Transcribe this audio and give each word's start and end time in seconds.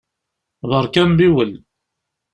Beṛka 0.69 0.99
ambiwel! 1.03 1.51